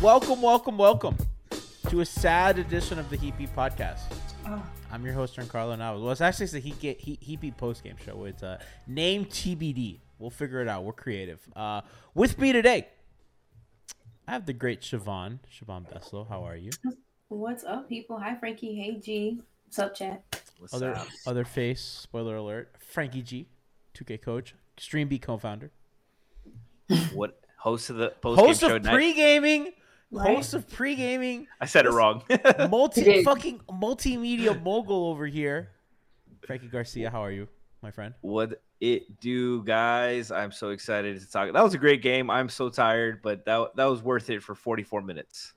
[0.00, 1.16] Welcome, welcome, welcome
[1.90, 4.00] to a sad edition of the Heat Beat podcast.
[4.90, 6.00] I'm your host, Carlo Navas.
[6.00, 8.24] Well, it's actually the Heat, Ga- Heat, Heat post game show.
[8.24, 9.98] It's uh, name TBD.
[10.18, 10.84] We'll figure it out.
[10.84, 11.40] We're creative.
[11.54, 11.82] Uh,
[12.14, 12.88] with me today,
[14.26, 16.26] I have the great Siobhan, Siobhan Beslow.
[16.26, 16.70] How are you?
[17.28, 18.18] What's up, people?
[18.18, 18.74] Hi, Franky.
[18.74, 19.40] Hey, G.
[19.66, 20.22] What's up, chat?
[20.72, 23.48] other other face, spoiler alert, Franky G,
[23.96, 25.70] 2K coach, Stream B co-founder,
[27.14, 28.76] What host of the post game host show?
[28.76, 28.94] of night?
[28.94, 29.72] pre-gaming,
[30.12, 30.36] Right.
[30.36, 32.22] host of pre-gaming, I said it wrong.
[32.68, 35.70] multi fucking multimedia mogul over here.
[36.46, 37.46] Franky Garcia, how are you,
[37.82, 38.14] my friend?
[38.22, 40.30] what it do, guys?
[40.30, 41.52] I'm so excited to talk.
[41.52, 42.30] That was a great game.
[42.30, 45.52] I'm so tired, but that that was worth it for 44 minutes.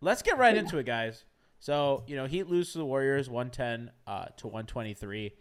[0.00, 1.24] Let's get right into it, guys.
[1.58, 5.34] So, you know, Heat lose to the Warriors 110 uh, to 123.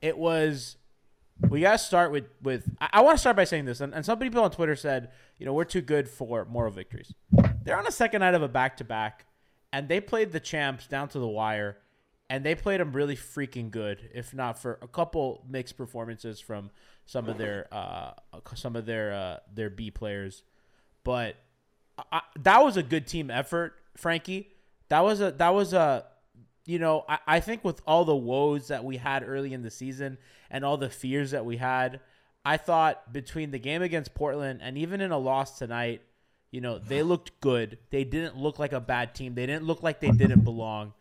[0.00, 0.76] It was
[1.48, 4.04] we gotta start with with I, I want to start by saying this, and, and
[4.04, 7.12] some people on Twitter said, you know, we're too good for moral victories.
[7.68, 9.26] They're on a second night of a back to back,
[9.74, 11.76] and they played the champs down to the wire,
[12.30, 14.08] and they played them really freaking good.
[14.14, 16.70] If not for a couple mixed performances from
[17.04, 18.12] some of their uh
[18.54, 20.44] some of their uh their B players,
[21.04, 21.36] but
[22.10, 24.48] I, that was a good team effort, Franky.
[24.88, 26.06] That was a that was a
[26.64, 29.70] you know, I, I think with all the woes that we had early in the
[29.70, 30.16] season
[30.50, 32.00] and all the fears that we had,
[32.46, 36.00] I thought between the game against Portland and even in a loss tonight,
[36.50, 37.78] you know, they looked good.
[37.90, 39.34] They didn't look like a bad team.
[39.34, 40.94] They didn't look like they didn't belong.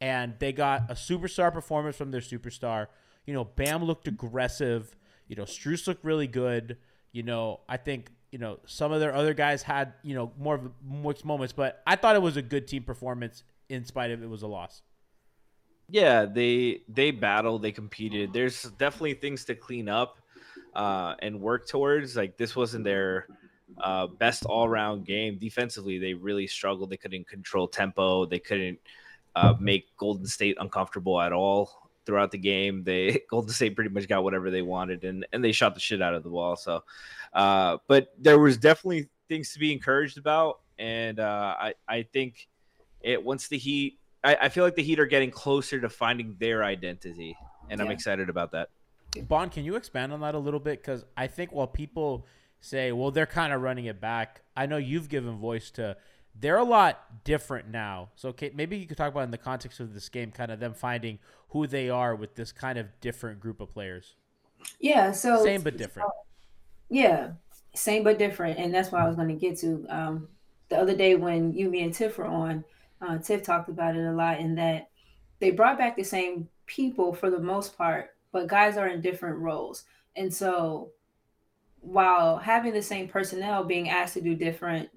[0.00, 2.86] And they got a superstar performance from their superstar.
[3.26, 4.96] You know, Bam looked aggressive.
[5.28, 6.78] You know, Strus looked really good.
[7.12, 10.54] You know, I think, you know, some of their other guys had, you know, more
[10.54, 14.22] of mixed moments, but I thought it was a good team performance in spite of
[14.22, 14.82] it was a loss.
[15.88, 18.32] Yeah, they they battled, they competed.
[18.32, 20.20] There's definitely things to clean up
[20.74, 22.16] uh, and work towards.
[22.16, 23.26] Like this wasn't their
[23.80, 25.38] uh, best all round game.
[25.38, 26.90] Defensively, they really struggled.
[26.90, 28.26] They couldn't control tempo.
[28.26, 28.78] They couldn't
[29.34, 32.84] uh, make Golden State uncomfortable at all throughout the game.
[32.84, 36.02] They Golden State pretty much got whatever they wanted, and and they shot the shit
[36.02, 36.56] out of the ball.
[36.56, 36.84] So,
[37.32, 42.48] uh, but there was definitely things to be encouraged about, and uh, I I think
[43.00, 43.98] it once the Heat.
[44.24, 47.36] I, I feel like the Heat are getting closer to finding their identity,
[47.70, 48.68] and I'm excited about that.
[49.28, 50.80] Bond, can you expand on that a little bit?
[50.80, 52.26] Because I think while people
[52.62, 55.98] say, well, they're kind of running it back, I know you've given voice to
[56.34, 58.08] they're a lot different now.
[58.16, 60.60] So okay, maybe you could talk about in the context of this game, kind of
[60.60, 61.18] them finding
[61.50, 64.14] who they are with this kind of different group of players.
[64.80, 65.12] Yeah.
[65.12, 66.08] So Same but different.
[66.92, 67.30] Yeah,
[67.74, 69.86] same but different, and that's what I was going to get to.
[69.88, 70.28] Um,
[70.68, 72.64] the other day when you, me, and Tiff were on,
[73.00, 74.90] uh, Tiff talked about it a lot, in that
[75.38, 79.38] they brought back the same people for the most part, but guys are in different
[79.38, 79.84] roles,
[80.16, 80.90] and so
[81.82, 84.88] while having the same personnel being asked to do different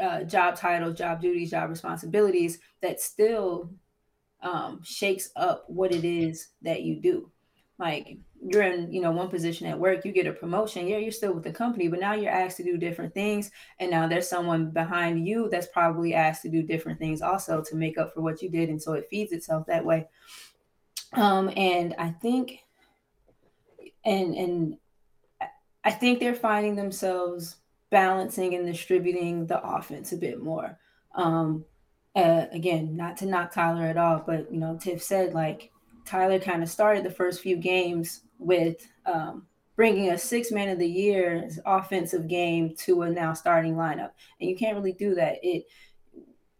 [0.00, 3.70] uh, job titles, job duties, job responsibilities, that still
[4.42, 7.30] um, shakes up what it is that you do.
[7.78, 10.86] Like you're in, you know, one position at work, you get a promotion.
[10.86, 13.50] Yeah, you're still with the company, but now you're asked to do different things.
[13.80, 17.76] And now there's someone behind you that's probably asked to do different things also to
[17.76, 18.68] make up for what you did.
[18.68, 20.08] And so it feeds itself that way.
[21.14, 22.60] Um, and I think,
[24.04, 24.78] and and
[25.84, 27.56] I think they're finding themselves
[27.90, 30.78] balancing and distributing the offense a bit more.
[31.14, 31.64] Um,
[32.14, 35.70] uh, again, not to knock Tyler at all, but you know, Tiff said like
[36.04, 39.46] Tyler kind of started the first few games with um,
[39.76, 44.10] bringing a six man of the year offensive game to a now starting lineup,
[44.40, 45.38] and you can't really do that.
[45.42, 45.66] It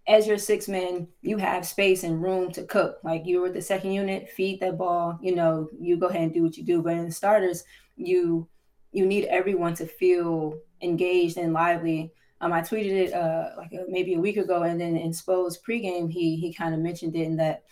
[0.07, 2.99] as your six man, you have space and room to cook.
[3.05, 5.19] Like you were the second unit, feed that ball.
[5.23, 6.81] You know, you go ahead and do what you do.
[6.81, 7.65] But in starters,
[7.97, 8.49] you
[8.93, 12.13] you need everyone to feel engaged and lively.
[12.41, 15.59] Um, I tweeted it uh, like a, maybe a week ago, and then in Spo's
[15.59, 17.65] pregame, he he kind of mentioned it in that,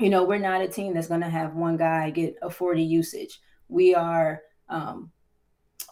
[0.00, 2.82] you know, we're not a team that's going to have one guy get a 40
[2.82, 3.40] usage.
[3.68, 5.12] We are um,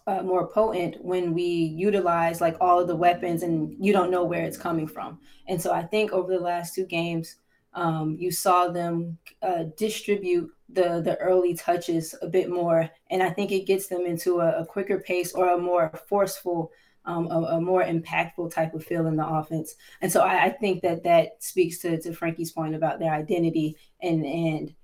[0.06, 4.24] uh, more potent when we utilize like all of the weapons, and you don't know
[4.24, 5.18] where it's coming from.
[5.46, 7.36] And so I think over the last two games,
[7.74, 13.30] um, you saw them uh, distribute the the early touches a bit more, and I
[13.30, 16.72] think it gets them into a, a quicker pace or a more forceful,
[17.04, 19.74] um, a, a, more impactful type of feel in the offense.
[20.00, 23.76] And so I, I think that that speaks to, to Franky's point about their identity
[24.02, 24.74] and and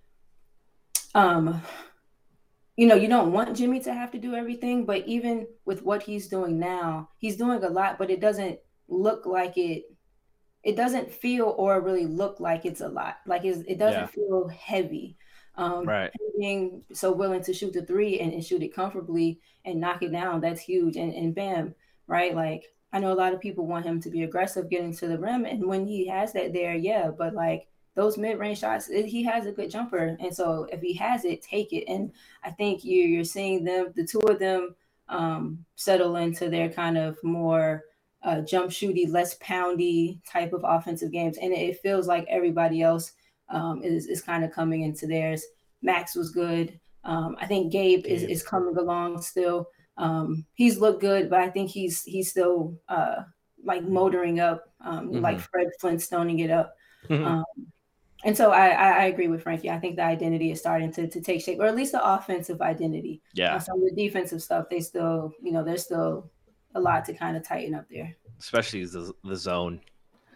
[1.15, 1.63] um
[2.77, 6.03] you know, you don't want Jimmy to have to do everything, but even with what
[6.03, 9.85] he's doing now, he's doing a lot, but it doesn't look like it
[10.63, 13.19] it doesn't feel or really look like it's a lot.
[13.25, 14.07] Like it doesn't yeah.
[14.07, 15.17] feel heavy.
[15.57, 16.11] Um, right.
[16.39, 20.13] Being so willing to shoot the three and, and, shoot it comfortably and knock it
[20.13, 20.97] down, that's huge.
[20.97, 21.75] And, and bam,
[22.07, 22.35] right?
[22.35, 25.19] Like I know a lot of people want him to be aggressive getting to the
[25.19, 25.45] rim.
[25.45, 29.47] And when he has that there, yeah, but like those mid-range shots, it, he has
[29.47, 30.17] a good jumper.
[30.21, 31.85] And so if he has it, take it.
[31.89, 32.13] And
[32.45, 34.75] I think you, you're seeing them, the two of them
[35.09, 37.85] um, settle into their kind of more–
[38.27, 43.13] uh, jump shooty, less poundy type of offensive games, and it feels like everybody else
[43.49, 45.45] um, is is kind of coming into theirs.
[45.83, 46.79] Max was good.
[47.05, 49.69] Um, I think Gabe, Gabe, is is coming along still.
[49.97, 53.23] Um, he's looked good, but I think he's he's still uh,
[53.65, 55.21] like motoring up, um, mm-hmm.
[55.21, 56.75] like Fred Flintstoning it up.
[57.09, 57.25] Mm-hmm.
[57.25, 57.45] Um,
[58.25, 59.71] and so I, I, I agree with Franky.
[59.71, 62.61] I think the identity is starting to, to take shape, or at least the offensive
[62.61, 63.23] identity.
[63.35, 63.55] Yeah.
[63.55, 66.31] Uh, some of the defensive stuff, they still, you know, they're still
[66.75, 68.17] a lot to kind of tighten up there.
[68.41, 69.81] Especially the, the zone.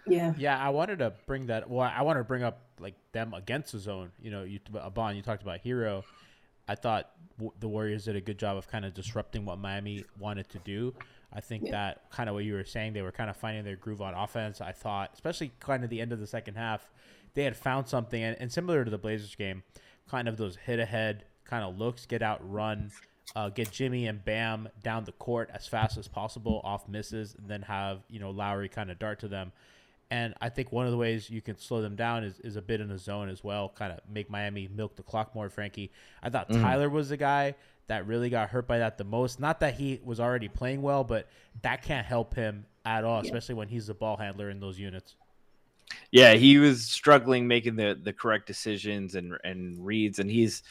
[0.06, 0.34] Yeah.
[0.38, 1.68] Yeah, I wanted to bring that.
[1.68, 4.10] Well, I wanted to bring up like them against the zone.
[4.20, 6.04] You know, you Abon, you talked about Herro.
[6.68, 10.04] I thought w- the Warriors did a good job of kind of disrupting what Miami
[10.18, 10.94] wanted to do.
[11.32, 11.70] I think yeah.
[11.72, 14.14] that kind of what you were saying, they were kind of finding their groove on
[14.14, 14.60] offense.
[14.60, 16.90] I thought, especially kind of the end of the second half,
[17.34, 19.62] they had found something, and, and similar to the Blazers game,
[20.08, 22.90] kind of those hit ahead kind of looks, get out, run
[23.36, 27.48] uh, get Jimmy and Bam down the court as fast as possible off misses, and
[27.48, 29.52] then have you know Lowry kind of dart to them.
[30.10, 32.62] And I think one of the ways you can slow them down is, is a
[32.62, 35.48] bit in the zone as well, kind of make Miami milk the clock more.
[35.48, 35.92] Franky,
[36.22, 36.60] I thought mm.
[36.60, 37.54] Tyler was the guy
[37.86, 39.38] that really got hurt by that the most.
[39.38, 41.28] Not that he was already playing well, but
[41.62, 43.28] that can't help him at all, yeah.
[43.28, 45.14] especially when he's the ball handler in those units.
[46.12, 50.62] Yeah, he was struggling making the the correct decisions and and reads, and he's,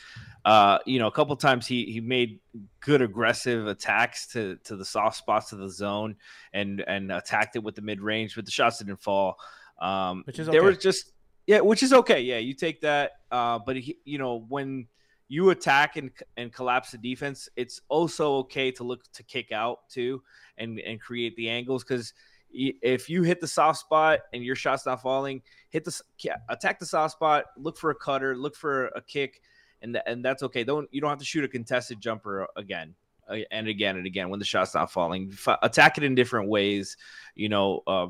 [0.46, 2.40] uh, you know, a couple times he he made
[2.82, 6.16] good aggressive attacks to to the soft spots of the zone
[6.54, 9.38] and and attacked it with the mid range, but the shots didn't fall.
[9.80, 10.58] Um, which is okay.
[10.58, 11.12] there was just
[11.48, 12.22] yeah, which is okay.
[12.22, 13.14] Yeah, you take that.
[13.32, 14.88] Uh, but he, you know, when
[15.30, 19.90] you attack and and collapse the defense, it's also okay to look to kick out
[19.90, 20.22] too
[20.58, 22.14] and and create the angles because
[22.52, 26.02] if you hit the soft spot and your shot's not falling, hit the
[26.50, 29.42] attack the soft spot, look for a cutter, look for a kick,
[29.82, 30.64] and th- and that's okay.
[30.64, 32.96] Don't you don't have to shoot a contested jumper again
[33.30, 35.30] uh, and again and again when the shot's not falling.
[35.32, 36.98] F- attack it in different ways.
[37.36, 38.08] You know, uh,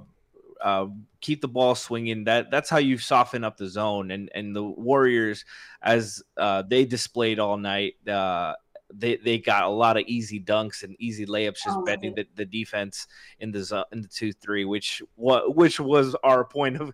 [0.62, 0.88] uh,
[1.22, 2.24] keep the ball swinging.
[2.24, 4.12] That that's how you soften up the zone.
[4.12, 5.46] And and the Warriors,
[5.82, 8.56] as uh, they displayed all night, uh,
[8.94, 12.26] they they got a lot of easy dunks and easy layups, just oh, bending the,
[12.36, 13.08] the defense
[13.40, 16.94] in the zone, in the two three, which what which was our point of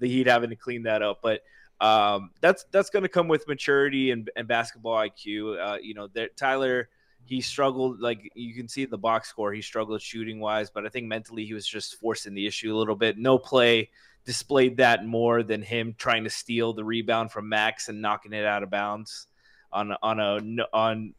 [0.00, 1.20] the Heat having to clean that up.
[1.22, 1.42] But
[1.80, 5.60] um, that's that's going to come with maturity and, and basketball IQ.
[5.60, 6.88] Uh, you know, Tyler
[7.26, 10.88] he struggled like you can see the box score he struggled shooting wise but i
[10.88, 13.88] think mentally he was just forcing the issue a little bit no play
[14.24, 18.44] displayed that more than him trying to steal the rebound from max and knocking it
[18.44, 19.26] out of bounds
[19.72, 20.38] on on a
[20.72, 21.14] on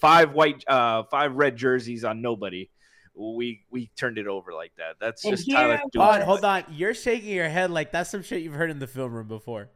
[0.00, 2.70] five white, uh, five red jerseys on nobody.
[3.14, 4.96] We we turned it over like that.
[5.00, 5.80] That's and just Tyler.
[5.96, 6.64] Hold on, hold on.
[6.70, 9.70] You're shaking your head like that's some shit you've heard in the film room before.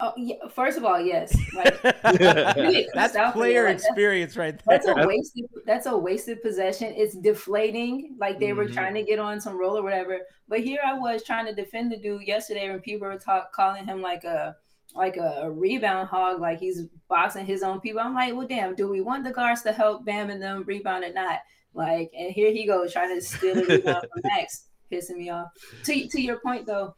[0.00, 0.36] Oh, yeah.
[0.52, 1.36] First of all, yes.
[1.54, 4.78] Like, that's player like, experience that's, right there.
[4.78, 5.44] That's a wasted.
[5.64, 6.92] That's a wasted possession.
[6.96, 8.16] It's deflating.
[8.18, 8.58] Like they mm-hmm.
[8.58, 10.20] were trying to get on some roll or whatever.
[10.48, 13.86] But here I was trying to defend the dude yesterday when people were talk, calling
[13.86, 14.56] him like a
[14.94, 18.00] like a, a rebound hog, like he's boxing his own people.
[18.00, 21.04] I'm like, well, damn, do we want the guards to help Bam and them rebound
[21.04, 21.40] or not?
[21.74, 25.48] Like, and here he goes trying to steal a rebound from Max, pissing me off.
[25.84, 26.94] To to your point though,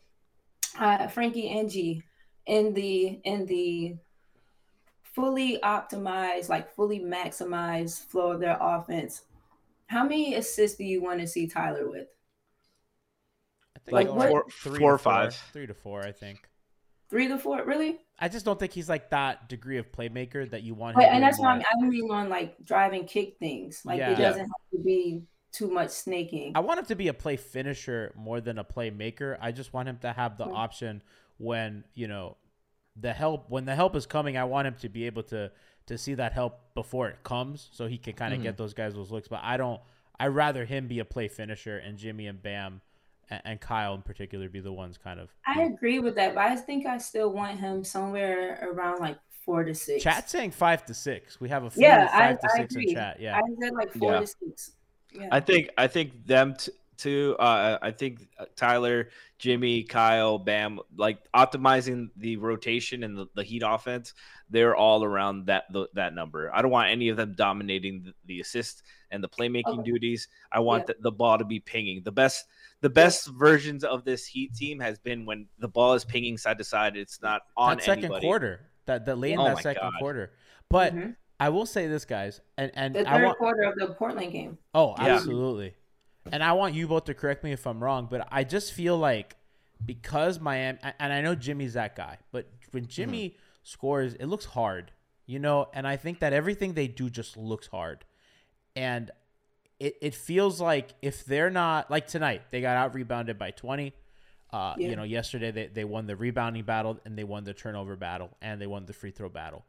[0.79, 2.03] uh, Franky and G
[2.47, 3.97] in the in the
[5.15, 9.23] fully optimized, like fully maximized flow of their offense.
[9.87, 12.09] How many assists do you want to see Tyler with?
[13.77, 15.35] I think Like he'll what- Four- three four or five.
[15.55, 16.03] three to four.
[16.05, 16.41] I think.
[17.09, 18.01] Three to four, really?
[18.19, 20.97] I just don't think he's like that degree of playmaker that you want.
[20.97, 21.53] But, him and that's why.
[21.53, 23.83] I'm, I mean on like driving kick things.
[23.85, 24.13] Like Yeah.
[24.13, 25.23] it doesn't have to be
[25.53, 26.53] too much snaking.
[26.55, 29.37] I want him to be a play finisher more than a playmaker.
[29.41, 31.03] I just want him to have the option
[31.39, 32.37] when you know
[32.97, 34.37] the help when the help is coming.
[34.37, 35.53] I want him to be able to
[35.87, 38.63] to see that help before it comes, so he can kind of get mm-hmm.
[38.63, 39.29] those guys those looks.
[39.29, 39.81] But I don't.
[40.19, 42.81] I rather him be a play finisher and Jimmy and Bam
[43.31, 45.31] and, and Kyle in particular be the ones kind of.
[45.47, 49.65] I agree with that, but I think I still want him somewhere around like four
[49.65, 50.03] to six.
[50.03, 51.41] Chat saying five to six.
[51.41, 52.89] We have a few Yeah, five I, to I six agree.
[52.89, 53.21] in chat.
[53.21, 53.37] Yeah.
[53.37, 54.21] I said like four Yeah.
[54.21, 54.73] to six.
[55.13, 55.29] Yeah.
[55.33, 57.37] I think I think them t- too.
[57.39, 63.63] Uh, I think Tyler, Jimmy, Kyle, Bam, like optimizing the rotation and the, the Heat
[63.65, 64.15] offense.
[64.51, 66.51] They're all around that the, that number.
[66.55, 69.83] I don't want any of them dominating the, the assist and the playmaking Okay.
[69.91, 70.29] duties.
[70.53, 70.95] I want Yeah.
[70.99, 72.03] the, the ball to be pinging.
[72.05, 72.47] The best
[72.83, 76.59] the best versions of this Heat team has been when the ball is pinging side
[76.59, 76.97] to side.
[76.97, 78.27] It's not on that second anybody.
[78.27, 78.61] quarter.
[78.87, 79.95] That that late in Oh that second God.
[79.99, 80.33] quarter.
[80.69, 81.17] But Mhm.
[81.41, 83.39] I will say this, guys, and and the I third want.
[83.39, 84.59] quarter of the Portland game.
[84.75, 85.17] Oh, Yeah.
[85.17, 85.75] absolutely.
[86.33, 88.97] And I want you both to correct me if I'm wrong, but I just feel
[88.99, 89.37] like
[89.85, 94.91] because Miami, and I know Jimmy's that guy, but when Jimmy scores, it looks hard,
[95.27, 95.69] you know.
[95.75, 98.05] And I think that everything they do just looks hard,
[98.75, 99.11] and
[99.79, 103.93] it it feels like if they're not like tonight, they got out rebounded by 20.
[104.53, 104.89] Uh, Yeah.
[104.91, 108.31] You know, yesterday they, they won the rebounding battle and they won the turnover battle
[108.41, 109.65] and they won the free throw battle.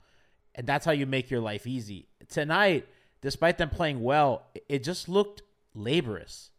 [0.56, 2.08] And that's how you make your life easy.
[2.30, 2.88] Tonight,
[3.22, 5.42] despite them playing well, it- it just looked
[5.78, 6.52] laborious.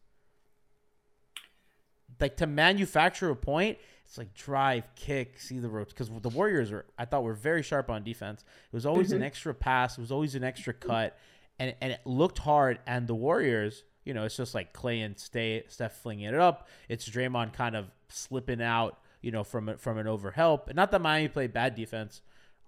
[2.21, 5.93] Like to manufacture a point, it's like drive, kick, see the ropes.
[5.93, 8.43] Because the Warriors are, I thought, were very sharp on defense.
[8.43, 9.99] It was always an extra pass.
[9.99, 11.17] It was always an extra cut,
[11.59, 12.79] and and it looked hard.
[12.87, 16.69] And the Warriors, you know, it's just like Klay and Stay, Steph flinging it up.
[16.89, 20.69] It's Draymond kind of slipping out, you know, from from an overhelp.
[20.69, 22.23] And not that Miami played bad defense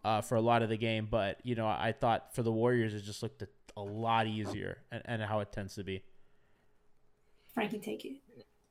[0.04, 2.92] uh, for a lot of the game, but you know, I thought for the Warriors
[2.95, 6.02] it just looked a, a lot easier, and, and how it tends to be.
[7.54, 8.12] Franky, take it.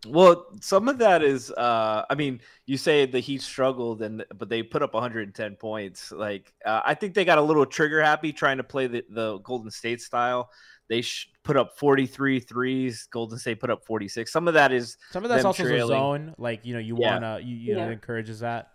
[0.07, 4.47] Well, some of that is, uh, I mean, you say the Heat struggled, and but
[4.47, 6.11] they put up 110 points.
[6.13, 9.39] Like, uh, I think they got a little trigger happy trying to play the, the
[9.39, 10.51] Golden State style.
[10.87, 13.07] They sh- put up 43 threes.
[13.11, 14.31] Golden State put up 46.
[14.31, 15.89] Some of that is, Some of that's also the trailing.
[15.99, 17.13] zone, like you know, you Yeah.
[17.15, 17.89] wanna, you, you know, Yeah.
[17.89, 18.71] it encourages that.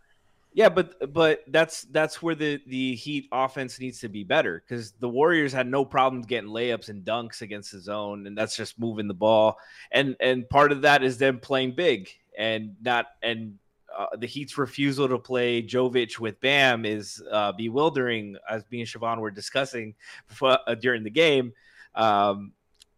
[0.55, 4.93] Yeah, but but that's that's where the the Heat offense needs to be better because
[4.93, 8.79] the Warriors had no problems getting layups and dunks against the zone, and that's just
[8.79, 9.59] moving the ball.
[9.91, 12.09] And and part of that is them playing big
[12.39, 13.59] and not and
[13.99, 18.89] uh, the Heat's refusal to play Jovic with Bam is uh, bewildering, as me and
[18.89, 19.97] Siobhan were discussing
[20.29, 21.53] before, uh, during the game.
[21.97, 22.53] Um,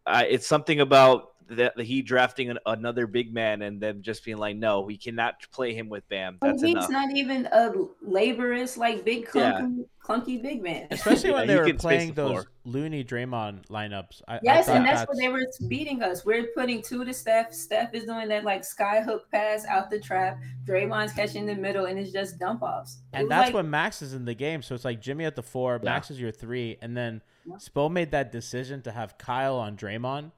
[0.07, 4.37] it's something about the, the Heat drafting an, another big man and them just being
[4.37, 6.37] like, no, we cannot play him with Bam.
[6.39, 6.89] But That's he's enough.
[6.89, 9.61] not even a laborious, like big Yeah.
[9.61, 10.87] clunky, clunky big man.
[10.91, 12.45] Especially when he they were playing the those floor.
[12.65, 14.21] Looney Draymond lineups.
[14.27, 16.25] I, I Yes, thought and that's what they were beating us.
[16.25, 17.53] We're putting two to Steph.
[17.53, 20.37] Steph is doing that like sky hook pass out the trap.
[20.65, 22.99] Draymond's catching the middle, and it's just dump offs.
[23.13, 24.61] It And that's like, when Max is in the game.
[24.61, 25.89] So it's like Jimmy at the four, Yeah.
[25.91, 27.55] Max is your three, and then Yeah.
[27.55, 30.31] Spo made that decision to have Kyle on Draymond,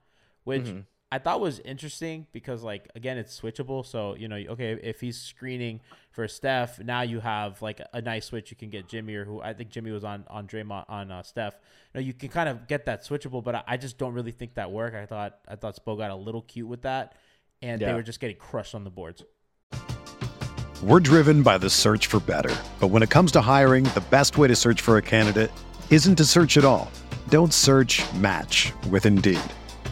[0.44, 0.86] which Mhm.
[1.12, 3.86] I thought was interesting because like again it's switchable.
[3.86, 8.28] So you know, okay, if he's screening for Steph, now you have like a nice
[8.28, 8.52] switch.
[8.52, 11.24] You can get Jimmy or who I think Jimmy was on on Draymond on uh,
[11.24, 11.56] Steph.
[11.94, 14.32] You know, you can kind of get that switchable, but I, I just don't really
[14.32, 14.96] think that worked.
[14.96, 17.16] I thought I thought Spo got a little cute with that,
[17.62, 19.24] and they were just getting crushed on the boards.
[20.84, 22.56] We're driven by the search for better.
[22.80, 25.52] But when it comes to hiring, the best way to search for a candidate
[25.90, 26.90] isn't to search at all.
[27.28, 29.42] Don't search match with Indeed.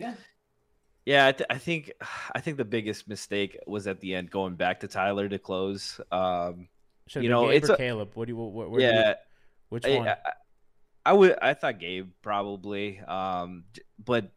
[0.00, 0.14] Yeah.
[1.06, 1.92] Yeah, I, th- I think
[2.34, 6.00] I think the biggest mistake was at the end going back to Tyler to close.
[6.12, 6.68] Um,
[7.06, 8.10] Should You you know, know, Gabe it's or a- Caleb?
[8.14, 8.36] What do you?
[8.36, 9.14] What, where do you- yeah,
[9.68, 10.08] which I, one?
[10.08, 10.16] I,
[11.06, 13.64] I would I thought Gabe probably, um,
[14.04, 14.30] but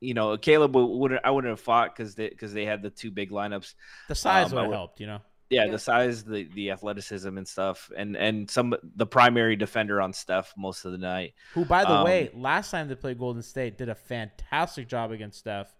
[0.00, 2.90] you know Caleb would- wouldn't I wouldn't have fought because they because they had the
[2.90, 3.74] two big lineups.
[4.08, 5.20] the size um, would have helped, you know.
[5.50, 5.72] Yeah, Yeah.
[5.72, 10.54] the size, the the athleticism and stuff, and and some the primary defender on Steph
[10.56, 11.34] most of the night.
[11.54, 15.10] Who, by the Um, way, last time they played Golden State, did a fantastic job
[15.10, 15.74] against Steph,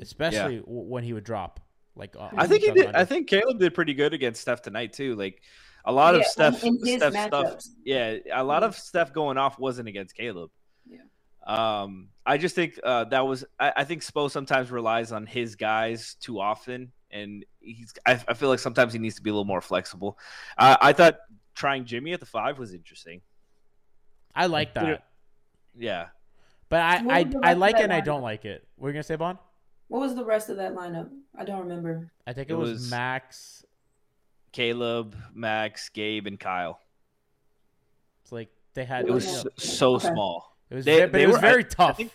[0.00, 1.60] especially w- when he would drop.
[1.94, 2.86] Like uh, I think he did.
[2.86, 2.98] under.
[2.98, 5.14] I think Caleb did pretty good against Steph tonight too.
[5.14, 5.42] Like
[5.84, 7.60] a lot of Yeah, Steph, in his Steph stuff.
[7.84, 10.50] Yeah, a lot of Steph going off wasn't against Caleb.
[10.86, 11.00] Yeah.
[11.46, 13.44] Um, I just think uh, that was.
[13.60, 17.92] I, I think Spo sometimes relies on his guys too often, and he's.
[18.06, 20.18] I, I feel like sometimes he needs to be a little more flexible.
[20.58, 21.18] Uh, I thought
[21.54, 23.20] trying Jimmy at the five was interesting.
[24.34, 25.04] I like that,
[25.78, 26.06] Yeah,
[26.70, 28.66] but I I, I like it that and I don't like it.
[28.76, 29.38] What are you gonna say, Bond?
[29.88, 31.10] What was the rest of that lineup?
[31.38, 32.10] I don't remember.
[32.26, 33.64] I think it, It was, was- Max.
[34.52, 36.78] Caleb, Max, Gabe, and Kyle.
[38.22, 39.06] It's like they had.
[39.06, 40.08] It was you know, so, so Okay.
[40.12, 40.56] small.
[40.70, 41.96] it was, they- ve- but they it was were- I- very I tough.
[41.96, 42.12] think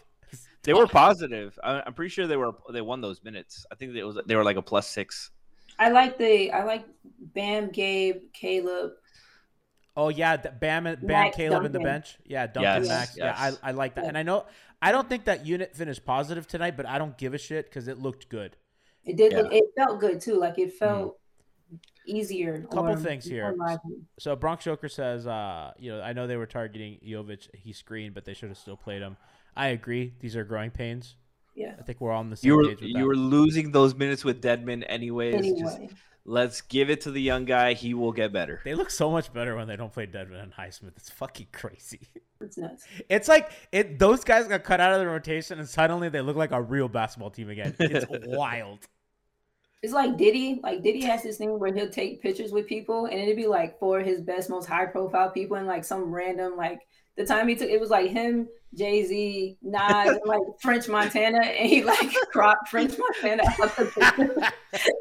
[0.68, 1.58] They were positive.
[1.64, 2.52] I, I'm pretty sure they were.
[2.72, 3.66] They won those minutes.
[3.72, 4.20] I think it was.
[4.28, 5.32] They were like a plus six.
[5.80, 6.86] I like the I like
[7.34, 8.92] Bam, Gabe, Caleb.
[9.96, 12.18] Oh yeah, th- Bam, Bam, Max Caleb in the bench.
[12.26, 13.18] Yeah, Duncan, Yes, Max.
[13.18, 13.34] Yeah.
[13.38, 14.10] I, I like that, Yeah.
[14.10, 14.46] and I know
[14.82, 17.88] I don't think that unit finished positive tonight, but I don't give a shit because
[17.88, 18.58] it looked good.
[19.06, 19.32] It did.
[19.32, 19.44] Yeah.
[19.44, 20.38] Look, it felt good too.
[20.38, 21.18] Like it felt
[22.06, 22.66] easier.
[22.70, 23.56] A couple or things here.
[23.58, 24.02] lively.
[24.20, 27.48] So Bronx Joker says, uh, you know, I know they were targeting Jovic.
[27.54, 29.16] He screened, but they should have still played him.
[29.58, 30.14] I agree.
[30.20, 31.16] These are growing pains.
[31.56, 31.74] Yeah.
[31.80, 33.96] I think we're all on the same You were page with you were losing those
[33.96, 35.34] minutes with Dedmon anyways.
[35.34, 35.80] Anyway, Just
[36.24, 37.74] let's give it to the young guy.
[37.74, 38.62] He will get better.
[38.64, 40.96] They look so much better when they don't play Dedmon and Highsmith.
[40.98, 42.02] It's fucking crazy.
[42.40, 42.86] it's nuts.
[43.10, 43.98] It's like it.
[43.98, 46.88] Those guys got cut out of the rotation, and suddenly they look like a real
[46.88, 47.76] basketball team again.
[47.80, 48.80] It's wild.
[49.82, 50.60] It's like Diddy.
[50.62, 53.80] Like Diddy has this thing where he'll take pictures with people, and it'd be like
[53.80, 56.82] for his best, most high profile people, and like some random like
[57.18, 61.68] the time he took it was like him, Jay Z, Nas, like French Montana, and
[61.70, 64.54] he like cropped French Montana out the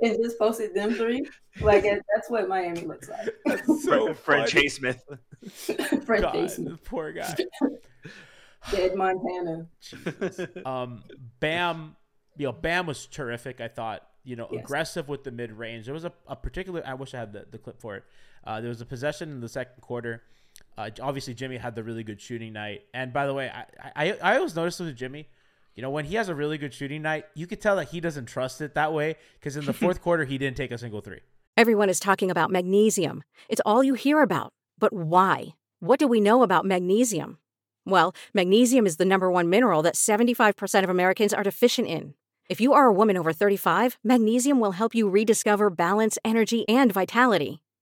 [0.02, 1.26] and just posted them three.
[1.60, 3.64] Like that's what Miami looks like.
[3.82, 4.62] so French funny.
[4.62, 5.02] Chase Smith.
[6.04, 7.34] French God, Jason, the poor guy.
[8.70, 9.66] dead Montana.
[10.64, 11.02] um,
[11.40, 11.96] Bam,
[12.36, 13.60] you know, Bam was terrific.
[13.60, 14.62] I thought, you know, Yes.
[14.64, 15.84] aggressive with the mid range.
[15.84, 16.82] There was a, a particular.
[16.84, 18.04] I wish I had the, the clip for it.
[18.44, 20.22] Uh, there was a possession in the second quarter.
[20.76, 22.82] Uh, obviously, Jimmy had the really good shooting night.
[22.92, 25.28] And by the way, I, I I always noticed with Jimmy,
[25.74, 28.00] you know, when he has a really good shooting night, you could tell that he
[28.00, 29.16] doesn't trust it that way.
[29.38, 31.20] Because in the fourth quarter, he didn't take a single three.
[31.56, 33.22] Everyone is talking about magnesium.
[33.48, 34.52] It's all you hear about.
[34.78, 35.54] But why?
[35.80, 37.38] What do we know about magnesium?
[37.86, 42.14] Well, magnesium is the number one mineral that 75% of Americans are deficient in.
[42.48, 46.92] If you are a woman over 35, magnesium will help you rediscover balance, energy, and
[46.92, 47.60] vitality.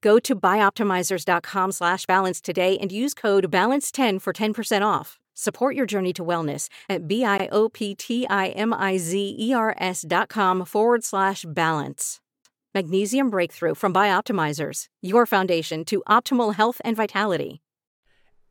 [0.00, 5.18] Go to bioptimizers.com slash balance today and use code BALANCE10 for 10% off.
[5.34, 12.20] Support your journey to wellness at B-I-O-P-T-I-M-I-Z-E-R-S dot com forward slash balance.
[12.74, 17.62] Magnesium Breakthrough from Bioptimizers, your foundation to optimal health and vitality.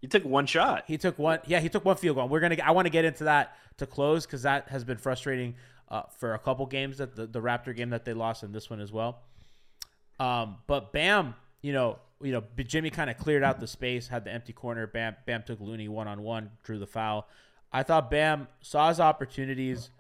[0.02, 0.84] You took one shot.
[0.88, 1.40] He took one.
[1.46, 2.28] Yeah, he took one field goal.
[2.28, 2.58] We're gonna.
[2.64, 5.56] I want to get into that to close because that has been frustrating
[5.90, 8.70] uh, for a couple games that the, the Raptor game that they lost and this
[8.70, 9.22] one as well.
[10.19, 14.25] Um, but Bam, you know, you know, Jimmy kind of cleared out the space, had
[14.25, 14.88] the empty corner.
[14.88, 17.27] Bam, Bam took Looney one on one, drew the foul.
[17.71, 19.91] I thought Bam saw his opportunities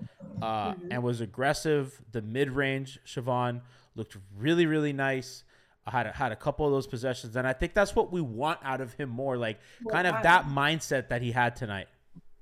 [0.41, 2.01] uh, and was aggressive.
[2.11, 3.61] The mid range, Siobhan
[3.95, 5.43] looked really, really nice.
[5.85, 8.21] I had a, had a couple of those possessions, and I think that's what we
[8.21, 11.87] want out of him more, like kind of that mindset that he had tonight.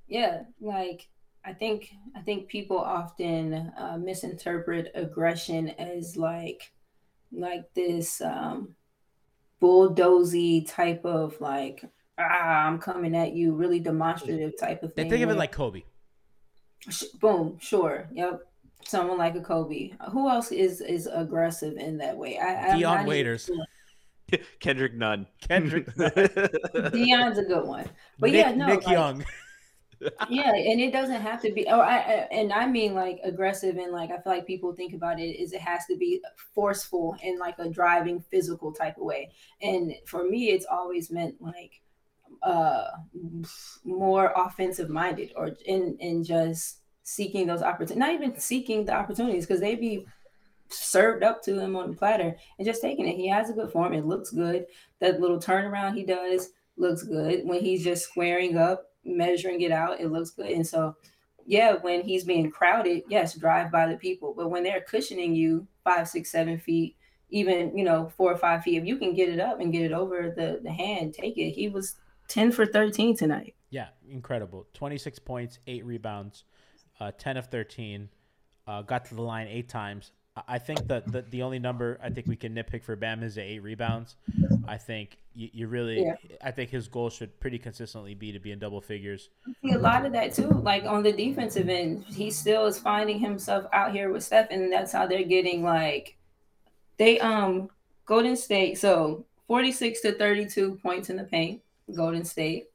[0.06, 1.08] Yeah, like
[1.44, 6.72] I think I think people often uh, misinterpret aggression as like
[7.32, 8.74] like this um
[9.60, 11.84] bulldozy type of like
[12.18, 15.10] ah I'm coming at you, really demonstrative type of They thing.
[15.10, 15.82] think of it like Kobe.
[16.88, 18.40] Sh- boom, sure, yep.
[18.84, 19.90] Someone like a Kobe.
[20.12, 22.38] Who else is is aggressive in that way?
[22.38, 23.44] I, I'm Dion not even Waiters.
[23.46, 24.38] sure.
[24.60, 25.26] Kendrick Nunn.
[25.40, 25.86] Kendrick,
[26.92, 27.88] Dion's a good one,
[28.18, 29.24] but Nick, yeah, no, Nick like, Young.
[30.28, 33.76] yeah and it doesn't have to be oh I, I and i mean like aggressive
[33.76, 36.20] and like i feel like people think about it is it has to be
[36.54, 39.30] forceful in like a driving physical type of way.
[39.62, 41.80] And for me it's always meant like
[42.42, 42.88] uh
[43.84, 49.46] more offensive minded or in in just seeking those opportunities not even seeking the opportunities
[49.46, 50.04] because they be
[50.70, 53.16] served up to him on the platter and just taking it.
[53.16, 53.94] He has a good form.
[53.94, 54.66] It looks good.
[55.00, 60.00] That little turnaround he does looks good when he's just squaring up measuring it out
[60.00, 60.94] it looks good and so
[61.46, 65.66] yeah when he's being crowded yes drive by the people but when they're cushioning you
[65.82, 66.96] five six seven feet
[67.30, 69.82] even you know four or five feet if you can get it up and get
[69.82, 71.96] it over the the hand take it he was
[72.28, 74.66] 10 for 13 tonight Yeah, incredible.
[74.74, 76.44] 26 points, eight rebounds,
[77.00, 78.08] uh, 10 of 13.
[78.66, 80.12] Uh, got to the line eight times.
[80.46, 83.36] I think that the, the only number I think we can nitpick for Bam is
[83.36, 84.16] the eight rebounds.
[84.66, 86.14] I think you, you really, Yeah.
[86.42, 89.30] I think his goal should pretty consistently be to be in double figures.
[89.62, 90.48] see a lot of that too.
[90.48, 94.72] Like on the defensive end, he still is finding himself out here with Steph, and
[94.72, 96.16] that's how they're getting like
[96.96, 97.70] they um
[98.06, 98.78] Golden State.
[98.78, 101.62] So forty six to thirty two points in the paint,
[101.94, 102.66] Golden State.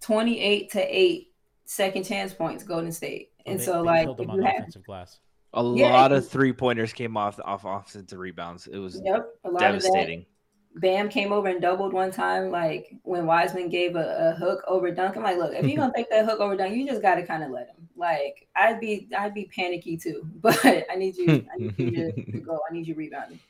[0.00, 1.32] Twenty eight to eight
[1.64, 3.30] second chance points, Golden State.
[3.46, 5.18] And Oh, They- so they like killed if on you the have, offensive glass.
[5.54, 8.66] A Yeah, lot of three pointers came off off offensive rebounds.
[8.66, 10.26] It was yep, a lot devastating.
[10.74, 10.86] Of that.
[10.86, 14.90] Bam came over and doubled one time, like when Wiseman gave a, a hook over
[14.90, 15.16] dunk.
[15.16, 17.42] I'm like, look, if you're gonna take that hook over dunk, you just gotta kind
[17.42, 17.88] of let him.
[17.96, 20.28] Like, I'd be, I'd be panicky too.
[20.40, 22.60] But I need you, I need you to, to go.
[22.68, 23.40] I need you rebounding.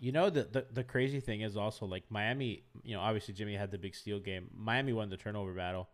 [0.00, 2.64] You know the, the the crazy thing is also like Miami.
[2.82, 4.48] You know, obviously Jimmy had the big steal game.
[4.56, 5.88] Miami won the turnover battle,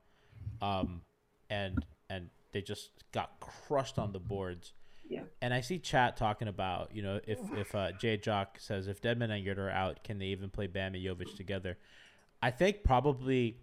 [0.63, 1.03] um,
[1.51, 4.73] and and they just got crushed on the boards.
[5.09, 5.23] Yeah.
[5.41, 9.01] And I see chat talking about you know if if uh, Jay Jock says if
[9.01, 11.79] Dedmon and Yoder are out, can they even play Bam and Jovic together?
[12.43, 13.57] I think probably.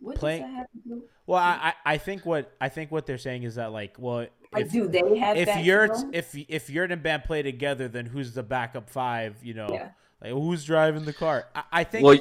[0.00, 1.02] What Play- does that have to do?
[1.26, 4.26] Well, I, I I think what I think what they're saying is that like well
[4.56, 5.64] if do they have if?
[5.64, 9.36] Yurt if if Yurt and Bam play together, then who's the backup five?
[9.42, 9.88] You know, Yeah.
[10.22, 11.46] like who's driving the car?
[11.54, 12.04] I, I think.
[12.04, 12.18] Well,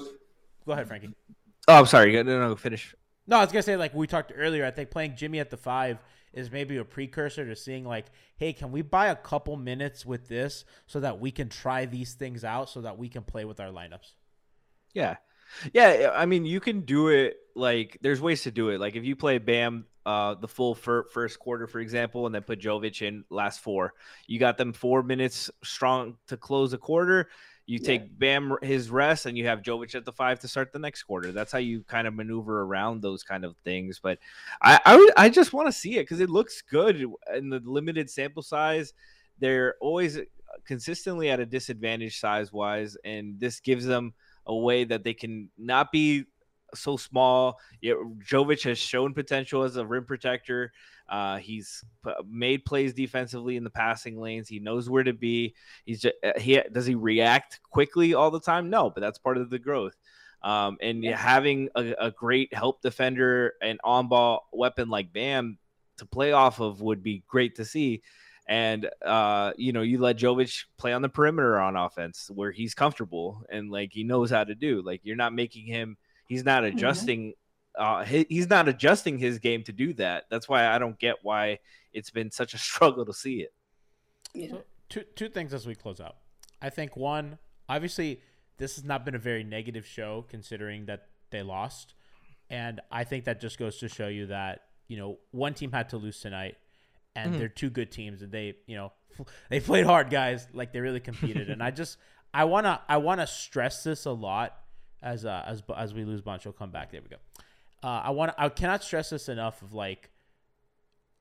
[0.66, 1.10] go ahead, Franky.
[1.70, 2.12] oh, I'm sorry.
[2.12, 2.94] No, no, finish.
[3.28, 4.66] No, I was gonna say like we talked earlier.
[4.66, 6.00] I think playing Jimmy at the five
[6.34, 10.28] is maybe a precursor to seeing like, hey, can we buy a couple minutes with
[10.28, 13.60] this so that we can try these things out so that we can play with
[13.60, 14.14] our lineups.
[14.94, 15.18] Yeah.
[15.72, 18.80] Yeah, I mean, you can do it like there's ways to do it.
[18.80, 22.42] Like if you play Bam uh the full fir- first quarter for example and then
[22.42, 23.94] put Jovic in last 4.
[24.28, 27.30] You got them 4 minutes strong to close a quarter.
[27.66, 27.86] You Yeah.
[27.86, 31.04] take Bam his rest and you have Jovic at the 5 to start the next
[31.04, 31.32] quarter.
[31.32, 34.20] That's how you kind of maneuver around those kind of things, but
[34.62, 38.10] I I, I just want to see it cuz it looks good in the limited
[38.10, 38.94] sample size.
[39.40, 40.24] They're always uh,
[40.66, 44.14] consistently at a disadvantage size wise and this gives them
[44.46, 46.26] a way that they can not be
[46.74, 47.60] so small.
[47.82, 50.72] Yeah, Jovic has shown potential as a rim protector.
[51.10, 54.48] Uh, he's p- made plays defensively in the passing lanes.
[54.48, 55.54] He knows where to be.
[55.86, 58.70] He's just, he does he react quickly all the time?
[58.70, 59.96] No, but that's part of the growth.
[60.42, 65.58] Um, and having a, a great help defender and on ball weapon like Bam
[65.98, 68.02] to play off of would be great to see.
[68.48, 72.74] And uh, you know, you let Jovic play on the perimeter on offense where he's
[72.74, 74.82] comfortable and like he knows how to do.
[74.82, 75.98] Like you're not making him
[76.34, 77.34] he's not adjusting
[77.78, 80.26] uh he, he's not adjusting his game to do that.
[80.30, 81.60] That's why I don't get why
[81.94, 83.54] it's been such a struggle to see it.
[84.34, 84.50] Yeah.
[84.50, 86.18] So two two things as we close out.
[86.62, 88.22] I think one, obviously,
[88.58, 91.94] this has not been a very negative show considering that they lost,
[92.50, 95.90] and I think that just goes to show you that you know one team had
[95.90, 96.56] to lose tonight,
[97.16, 98.94] and they're two good teams, and they you know
[99.50, 100.48] they played hard, guys.
[100.54, 101.98] Like they really competed, and I just
[102.34, 104.56] I wanna I wanna stress this a lot
[105.04, 106.92] as uh, as as we lose Boncho come back.
[106.92, 107.18] There we go.
[107.84, 110.10] Uh, I want I cannot stress this enough of like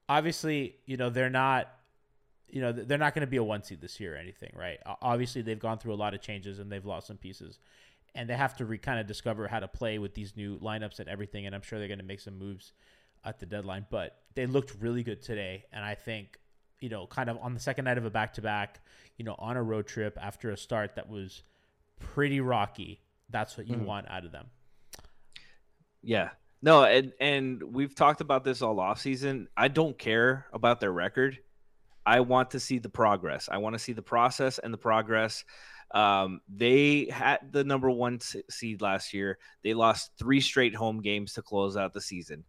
[0.09, 1.69] obviously, you know, they're not
[2.49, 4.79] you know, they're not going to be a one seed this year or anything, right?
[5.01, 7.59] Obviously, they've gone through a lot of changes and they've lost some pieces,
[8.15, 10.99] and they have to re- kind of discover how to play with these new lineups
[10.99, 11.47] and everything.
[11.47, 12.73] And I'm sure they're going to make some moves
[13.25, 16.39] at the deadline, but they looked really good today, and I think
[16.83, 18.81] you know, kind of on the second night of a back to back,
[19.17, 21.43] you know, on a road trip after a start that was
[22.01, 23.01] pretty rocky.
[23.33, 23.87] That's what you Mhm.
[23.87, 24.47] want out of them.
[26.03, 26.31] Yeah.
[26.61, 29.49] No, and and we've talked about this all off season.
[29.57, 31.39] I don't care about their record.
[32.07, 33.49] I want to see the progress.
[33.51, 35.45] I want to see the process and the progress.
[35.93, 39.39] Um, they had the number one seed last year.
[39.63, 42.45] They lost three straight home games to close out the season.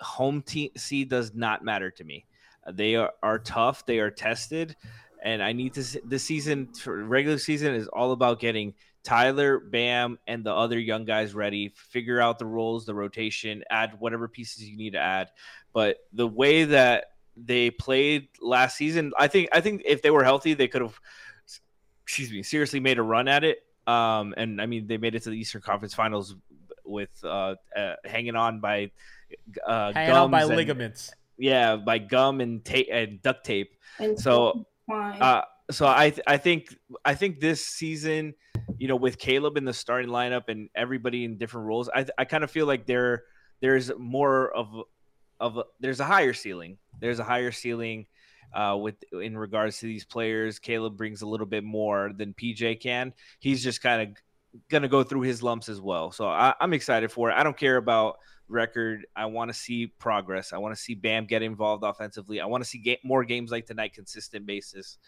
[0.00, 2.26] Home team seed does not matter to me.
[2.70, 3.86] They are, are tough.
[3.86, 4.76] They are tested,
[5.22, 5.80] and I need to.
[5.80, 8.74] s- The season, regular season, is all about getting
[9.08, 11.72] Tyler, Bam, and the other young guys ready.
[11.74, 15.30] Figure out the roles, the rotation, add whatever pieces you need to add.
[15.72, 20.24] But the way that they played last season, I think I think if they were
[20.24, 21.00] healthy, they could have
[22.02, 23.64] excuse me, seriously made a run at it.
[23.86, 26.36] Um, and I mean they made it to the Eastern Conference Finals
[26.84, 28.90] with uh, uh hanging on by
[29.66, 31.10] uh Hanging on by and- ligaments.
[31.38, 33.74] Yeah, by gum and tape and duct tape.
[33.98, 38.34] And So uh, so I th- I think I think this season,
[38.78, 42.24] you know, with Caleb in the starting lineup and everybody in different roles, I I
[42.24, 43.24] kind of feel like there
[43.60, 44.68] there's more of
[45.40, 46.78] of there's a higher ceiling.
[47.00, 48.06] There's a higher ceiling
[48.54, 50.58] uh, with in regards to these players.
[50.58, 53.12] Caleb brings a little bit more than PJ can.
[53.40, 54.16] He's just kind of
[54.68, 56.10] gonna go through his lumps as well.
[56.12, 57.34] So I, I'm excited for it.
[57.34, 59.06] I don't care about record.
[59.14, 60.52] I want to see progress.
[60.52, 62.40] I want to see Bam get involved offensively.
[62.40, 64.98] I want to see ga- more games like tonight, consistent basis,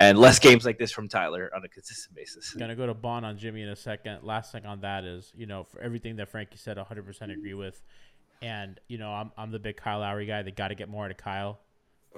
[0.00, 2.54] and less games like this from Tyler on a consistent basis.
[2.54, 4.22] Gonna go to Bond on Jimmy in a second.
[4.22, 7.82] Last thing on that is, you know, for everything that Franky said, 100% agree with.
[8.42, 10.42] And you know, I'm I'm the big Kyle Lowry guy.
[10.42, 11.60] They got to get more out of Kyle.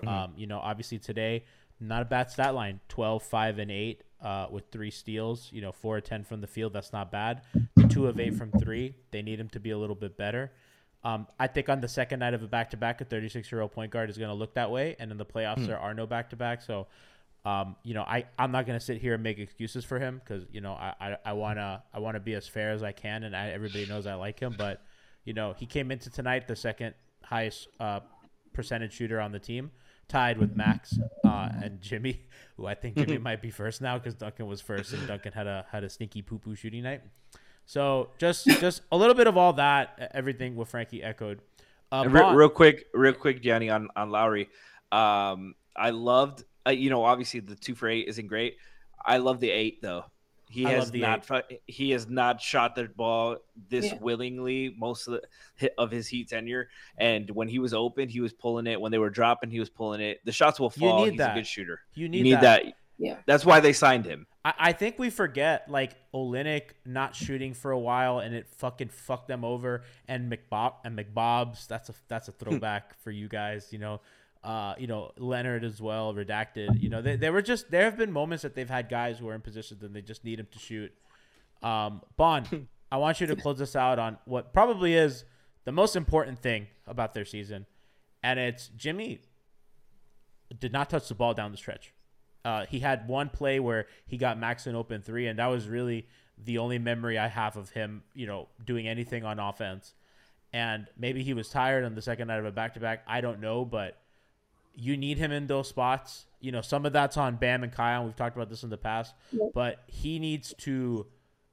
[0.06, 1.44] Um, you know, obviously today,
[1.80, 5.72] not a bad stat line 12, 5, and 8 uh, with three steals, you know,
[5.72, 6.72] 4 or 10 from the field.
[6.72, 7.42] That's not bad.
[7.88, 8.94] Two of 8 from three.
[9.10, 10.52] They need him to be a little bit better.
[11.04, 13.60] Um, I think on the second night of a back to back, a 36 year
[13.60, 14.96] old point guard is going to look that way.
[14.98, 16.60] And in the playoffs, there are no back to back.
[16.60, 16.88] So,
[17.44, 20.20] um, you know, I, I'm not going to sit here and make excuses for him
[20.22, 22.92] because, you know, I, I, I want to I wanna be as fair as I
[22.92, 23.22] can.
[23.22, 24.54] And I, everybody knows I like him.
[24.58, 24.82] But,
[25.24, 28.00] you know, he came into tonight the second highest uh,
[28.52, 29.70] percentage shooter on the team,
[30.08, 34.14] tied with Max uh, and Jimmy, who I think Jimmy might be first now because
[34.14, 37.02] Duncan was first and Duncan had a had a sneaky poo poo shooting night.
[37.66, 41.40] So just just a little bit of all that, everything what Franky echoed.
[41.92, 44.48] Uh, And re- real quick, real quick, Gianni on on Lowry.
[44.90, 48.56] Um, I loved, uh, you know, obviously the two for eight isn't great.
[49.04, 50.04] I love the eight though.
[50.50, 53.36] He I has not fu- he has not shot the ball
[53.68, 53.98] this Yeah.
[54.00, 55.20] willingly most of
[55.60, 56.68] the of his heat tenure.
[56.96, 58.80] And when he was open, he was pulling it.
[58.80, 60.20] When they were dropping, he was pulling it.
[60.24, 61.04] The shots will You fall.
[61.04, 61.32] need He's that.
[61.32, 61.80] a good shooter.
[61.94, 62.64] you need, You need that.
[62.64, 62.74] that.
[62.98, 63.16] yeah.
[63.26, 64.26] That's why they signed him.
[64.44, 68.88] I, I think we forget like Olynyk not shooting for a while and it fucking
[68.88, 73.68] fucked them over and McBob and McBob's that's a that's a throwback for you guys
[73.72, 74.00] you know
[74.44, 77.96] uh you know Leonard as well redacted you know they, they were just there have
[77.96, 80.46] been moments that they've had guys who are in positions and they just need him
[80.50, 80.92] to shoot
[81.62, 85.24] um Bond I want you to close this out on what probably is
[85.64, 87.66] the most important thing about their season
[88.22, 89.20] and it's Jimmy
[90.58, 91.92] did not touch the ball down the stretch.
[92.44, 95.68] Uh, he had one play where he got Max an open three, and that was
[95.68, 96.06] really
[96.42, 99.94] the only memory I have of him, you know, doing anything on offense.
[100.52, 103.02] And maybe he was tired on the second night of a back to back.
[103.06, 104.00] I don't know, but
[104.74, 106.26] you need him in those spots.
[106.40, 108.04] You know, some of that's on Bam and Kyle.
[108.04, 109.14] We've talked about this in the past,
[109.54, 111.06] but he needs to.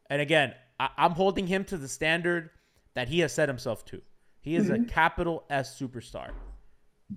[0.09, 2.51] And again, I, I'm holding him to the standard
[2.93, 4.01] that he has set himself to.
[4.41, 4.85] He is a mm-hmm.
[4.85, 6.29] capital S superstar,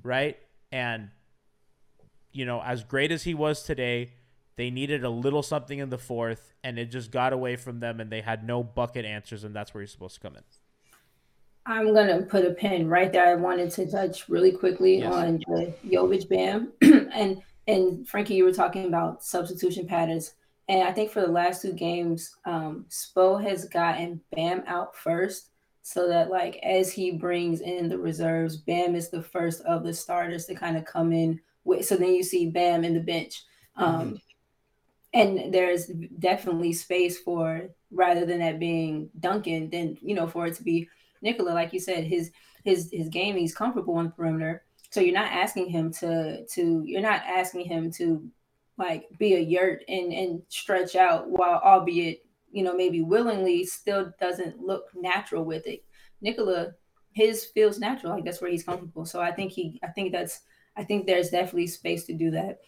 [0.03, 0.39] right?
[0.73, 1.11] And
[2.33, 4.13] you know, as great as he was today,
[4.57, 8.01] they needed a little something in the fourth, and it just got away from them,
[8.01, 10.43] and they had no bucket answers, and that's where he's supposed to come in.
[11.69, 13.27] I'm gonna put a pin right there.
[13.27, 15.13] I wanted to touch really quickly Yes.
[15.13, 20.33] on the Jovic Bam and and Franky, you were talking about substitution patterns,
[20.69, 25.51] and I think for the last two games, um, Spo has gotten Bam out first,
[25.83, 29.93] so that like as he brings in the reserves, Bam is the first of the
[29.93, 31.85] starters to kind of come in with.
[31.85, 33.45] So then you see Bam in the bench.
[33.77, 34.19] Um,
[35.15, 35.87] and there's
[36.19, 40.89] definitely space for rather than that being Duncan, then you know for it to be
[41.23, 42.31] Nikola, like you said, his
[42.65, 44.65] his his game, he's comfortable on the perimeter.
[44.91, 48.29] So you're not asking him to to you're not asking him to
[48.79, 54.13] like be a yurt and and stretch out while albeit you know maybe willingly still
[54.21, 55.85] doesn't look natural with it.
[56.21, 56.73] Nikola,
[57.13, 59.05] his feels natural, like that's where he's comfortable.
[59.05, 60.41] So I think he I think that's
[60.77, 62.61] I think there's definitely space to do that.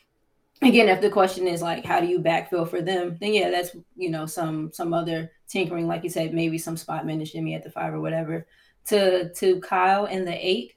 [0.63, 3.17] again, if the question is like, how do you backfill for them?
[3.21, 7.07] Then yeah, that's you know some some other tinkering, like you said, maybe some spot
[7.07, 8.47] minutes, Jimmy at the five or whatever.
[8.87, 10.75] To to Kyle in the eight,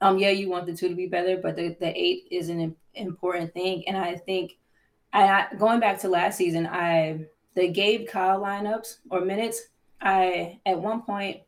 [0.00, 2.76] um, yeah, you want the two to be better, but the the eight is an
[2.94, 4.52] important thing, and I think,
[5.12, 9.62] I- going back to last season, I the Gabe Kyle lineups or minutes,
[10.00, 11.40] I at one point,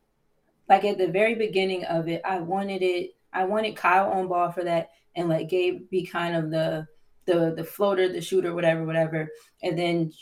[0.68, 4.50] like at the very beginning of it, I wanted it, I wanted Kyle on ball
[4.50, 6.86] for that, and let Gabe be kind of the
[7.26, 9.28] the the floater, the shooter, whatever, whatever.
[9.62, 10.12] And then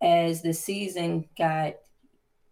[0.00, 1.74] as the season got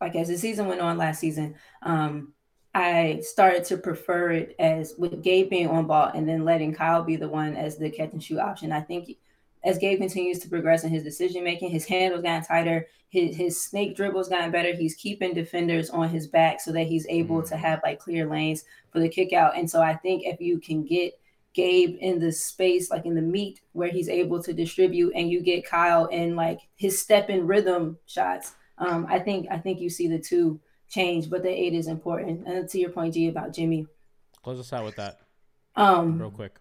[0.04, 2.34] like as the season went on last season, um,
[2.74, 7.02] I started to prefer it as with Gabe being on ball and then letting Kyle
[7.02, 8.70] be the one as the catch and shoot option.
[8.70, 9.16] I think
[9.62, 13.58] as Gabe continues to progress in his decision making, his handles gotten tighter, his, his
[13.58, 14.74] snake dribbles gotten better.
[14.74, 18.64] He's keeping defenders on his back so that he's able to have like clear lanes
[18.92, 19.56] for the kick out.
[19.56, 21.18] And so I think if you can get
[21.54, 25.40] Gabe in the space, like in the meat where he's able to distribute, and you
[25.40, 28.54] get Kyle in like his step in rhythm shots.
[28.78, 32.46] Um, I think I think you see the two change, but the eight is important.
[32.46, 33.86] And to your point, G, about Jimmy.
[34.42, 35.18] Close us out with that
[35.76, 36.58] Um, real quick.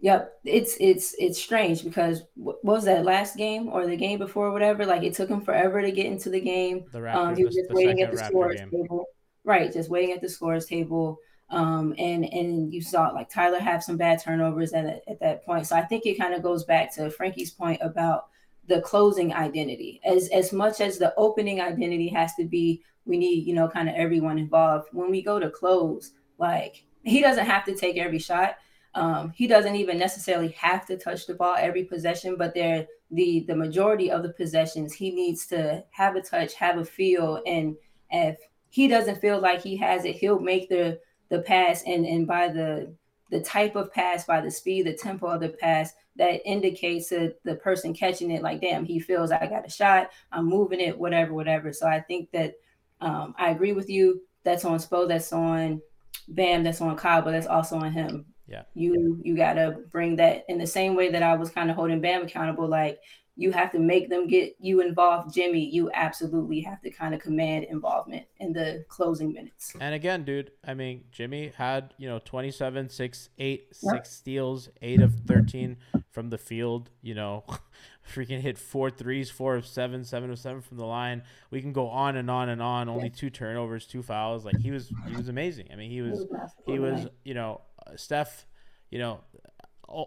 [0.00, 4.48] Yep, it's it's it's strange because what was that last game or the game before,
[4.48, 4.84] or whatever?
[4.84, 6.84] Like it took him forever to get into the game.
[6.92, 8.70] The Raptors, Um, he was the- just the waiting at second the Raptor scores game.
[8.70, 9.06] table,
[9.44, 9.72] right?
[9.72, 11.18] Just waiting at the scores table.
[11.50, 15.66] Um, and and you saw like Tyler have some bad turnovers at at that point.
[15.66, 18.26] So I think it kind of goes back to Franky's point about
[18.68, 20.00] the closing identity.
[20.04, 23.88] As as much as the opening identity has to be, we need you know kind
[23.88, 24.88] of everyone involved.
[24.92, 28.56] When we go to close, like he doesn't have to take every shot.
[28.94, 33.44] Um, he doesn't even necessarily have to touch the ball every possession, but there the
[33.46, 37.76] the majority of the possessions he needs to have a touch, have a feel, and
[38.10, 38.38] if
[38.70, 42.48] he doesn't feel like he has it, he'll make the the pass and and by
[42.48, 42.94] the
[43.34, 47.34] the type of pass, by the speed, the tempo of the pass, that indicates to
[47.42, 50.96] the person catching it, like, damn, he feels I got a shot, I'm moving it,
[50.96, 51.72] whatever, whatever.
[51.72, 52.54] So I think that
[53.00, 54.22] um, I agree with you.
[54.44, 55.82] That's on Spo, that's on
[56.28, 58.24] Bam, that's on Kyle, but that's also on him.
[58.46, 58.62] Yeah.
[58.74, 62.00] You you gotta bring that in the same way that I was kind of holding
[62.00, 62.68] Bam accountable.
[62.68, 63.00] Like
[63.36, 65.34] you have to make them get you involved.
[65.34, 69.74] Jimmy, you absolutely have to kind of command involvement in the closing minutes.
[69.80, 73.94] And again, dude, I mean, Jimmy had, you know, 27, 6, 8, Yep.
[73.96, 75.76] 6 steals, 8 of 13
[76.10, 77.44] from the field, you know,
[78.08, 81.22] freaking hit four threes, 4 of 7, 7 of 7 from the line.
[81.50, 82.88] We can go on and on and on.
[82.88, 84.44] Only two turnovers, two fouls.
[84.44, 85.68] Like he was he was amazing.
[85.72, 86.24] I mean, he was
[86.66, 88.46] he was, you know, uh, Steph,
[88.90, 89.20] you know,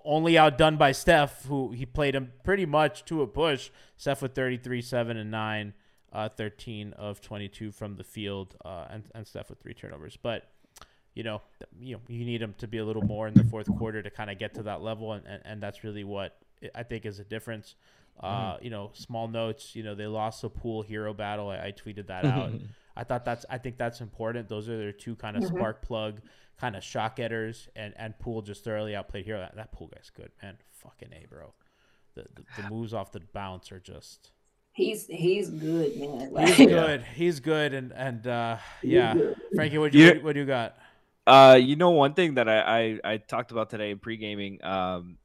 [0.06, 3.70] only outdone by Steph, who he played him pretty much to a push.
[3.96, 5.74] Steph with 33, 7, and 9,
[6.14, 10.18] uh, 13 of 22 from the field, uh, and, and Steph with three turnovers.
[10.22, 10.50] But,
[11.14, 11.42] you know,
[11.80, 14.10] you know, you need him to be a little more in the fourth quarter to
[14.10, 16.38] kind of get to that level, and, and, and that's really what
[16.76, 17.76] I think is a difference.
[18.20, 19.76] Uh, You know, small notes.
[19.76, 21.50] You know, they lost the Poole Herro battle.
[21.50, 22.52] I, I tweeted that out.
[22.96, 23.46] I thought that's.
[23.50, 24.50] I think that's important.
[24.50, 26.22] Those are their two kind of spark plug,
[26.60, 29.40] kind of shot getters, and and Poole just thoroughly outplayed Herro.
[29.40, 30.58] That, that Poole guy's good, man.
[30.72, 31.54] Fucking a, bro.
[32.16, 34.32] The, the the moves off the bounce are just.
[34.74, 36.48] He's he's good, man.
[36.48, 37.04] He's good.
[37.16, 39.16] He's good, and and uh, yeah,
[39.56, 40.78] Franky, what you what, what do you got?
[41.26, 44.64] Uh, you know, one thing that I, I, I talked about today in pre gaming,
[44.64, 45.18] um,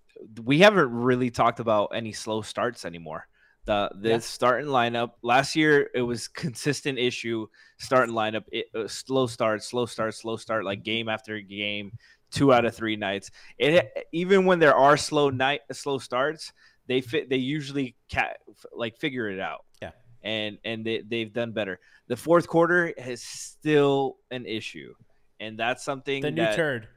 [0.44, 3.26] we haven't really talked about any slow starts anymore.
[3.64, 4.18] The the Yeah.
[4.18, 7.46] starting lineup last year it was consistent issue
[7.78, 11.92] starting lineup it, uh, slow start slow start slow start like game after game
[12.32, 16.52] two out of three nights it even when there are slow night slow starts
[16.88, 18.34] they fit they usually ca-
[18.74, 19.92] like figure it out Yeah.
[20.24, 24.92] and and they, they've done better the fourth quarter is still an issue
[25.38, 26.88] and that's something The new that, turd.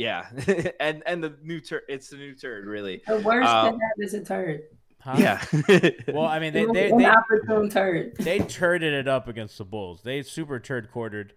[0.00, 0.28] Yeah
[0.80, 4.14] and and the new turd it's the new turd really the worst to have is
[4.14, 4.62] a turd.
[5.00, 5.16] Huh?
[5.18, 5.42] yeah
[6.08, 8.16] Well, I mean, they they they, opportune turd.
[8.18, 10.02] they turded it up against the Bulls.
[10.02, 11.32] They super turd quartered.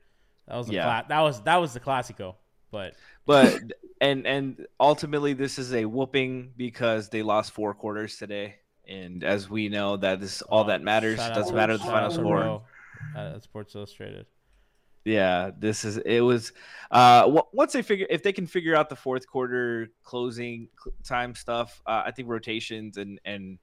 [0.47, 0.83] That was a Yeah.
[0.83, 2.35] cla- that was that was the classico.
[2.71, 2.95] But
[3.25, 3.57] but
[4.01, 9.49] and and ultimately this is a whooping because they lost four quarters today and as
[9.49, 12.63] we know that is all that matters shout doesn't matter the final score Ro,
[13.15, 14.25] uh, at Sports Illustrated.
[15.05, 16.53] Yeah this is it was
[16.91, 20.67] uh once they figure if they can figure out the fourth quarter closing
[21.03, 23.59] time stuff uh, i think rotations and and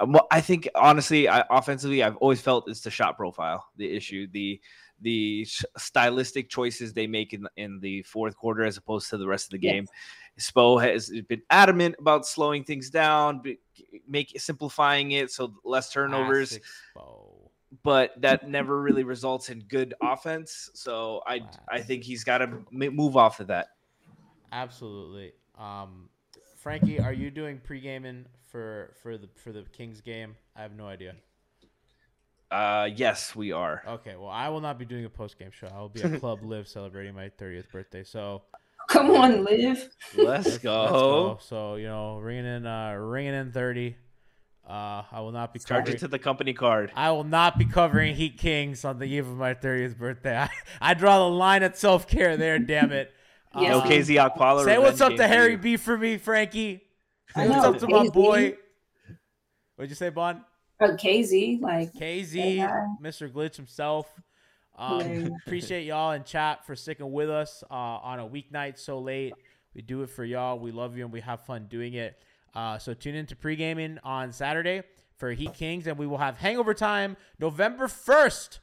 [0.00, 4.26] um, I think honestly, I, offensively, I've always felt it's the shot profile the issue,
[4.32, 4.60] the
[5.00, 9.52] the stylistic choices they make in in the fourth quarter as opposed to the rest
[9.52, 9.72] of the Yes.
[9.72, 9.86] game.
[10.40, 13.42] Spo has been adamant about slowing things down,
[14.08, 16.64] make simplifying it so less turnovers, Classic
[16.96, 17.41] Spo.
[17.82, 20.70] But that never really results in good offense.
[20.74, 23.68] So I I think he's got to move off of that.
[24.52, 25.32] Absolutely.
[25.58, 26.08] Um,
[26.56, 30.36] Franky, are you doing pre gaming for for the for the Kings game?
[30.54, 31.14] I have no idea.
[32.50, 33.82] Uh, yes, we are.
[33.88, 35.68] Okay, well, I will not be doing a post game show.
[35.74, 38.04] I will be at Club Live celebrating my 30th birthday.
[38.04, 38.42] So
[38.88, 39.88] Come on, live.
[40.14, 40.88] Let's let's go.
[40.88, 41.38] go.
[41.40, 43.96] So you know, ringing in, uh, ringing in 30.
[44.68, 45.96] Uh, I will not be Charge covering.
[45.96, 46.92] it to the company card.
[46.94, 50.36] I will not be covering Heat Kings on the eve of my 30th birthday.
[50.38, 50.48] I,
[50.80, 52.58] I draw the line at self care there.
[52.58, 53.12] Damn it.
[53.54, 53.70] Yes.
[53.70, 54.64] No KZ Aquala.
[54.64, 55.58] Say what's up to game Harry you.
[55.58, 56.80] B for me, Franky.
[57.36, 58.56] Say what's up to my boy.
[59.76, 60.42] What'd you say, Bon?
[60.80, 62.86] Uh, KZ, like KZ, Yeah.
[63.02, 63.30] Mr.
[63.30, 64.06] Glitch himself.
[64.78, 65.30] Um, Hilarious.
[65.44, 69.34] appreciate y'all in chat for sticking with us uh, on a weeknight so late.
[69.74, 70.58] We do it for y'all.
[70.58, 72.16] We love you and we have fun doing it.
[72.54, 74.82] Uh, so tune into pre-gaming on Saturday
[75.16, 78.60] for Heat Kings, and we will have Hangover Time November first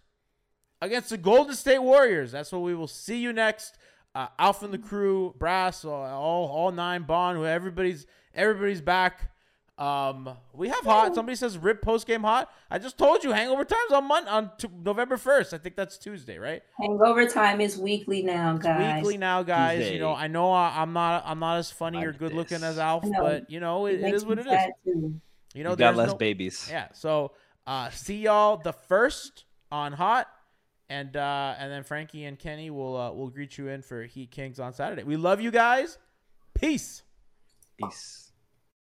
[0.82, 2.32] against the Golden State Warriors.
[2.32, 3.78] That's where we will see you next.
[4.14, 9.32] Uh, Alpha and the crew, Brass, all all, nine Bond, everybody's everybody's back.
[9.80, 11.16] Um, we have hot.
[11.16, 12.52] Somebody says rip post game hot.
[12.70, 15.54] I just told you Hangover Time's on Mon- on t- November first.
[15.54, 16.62] I think that's Tuesday, right?
[16.78, 18.98] hangover time is weekly now, guys.
[19.02, 19.90] Weekly now, guys.
[19.90, 22.62] You know, I know I, I'm not I'm not as funny or Like good looking
[22.62, 24.60] as Alf, but you know it, it makes is what it is.
[24.84, 25.22] too.
[25.54, 26.68] You know, You got less no- babies.
[26.70, 26.90] Yeah.
[26.94, 27.32] So
[27.66, 30.28] uh, see y'all the first on hot,
[30.90, 34.30] and uh, and then Franky and Kenny will uh, will greet you in for Heat
[34.32, 35.04] Kings on Saturday.
[35.04, 35.98] We love you guys.
[36.54, 37.02] Peace.
[37.82, 38.29] Peace.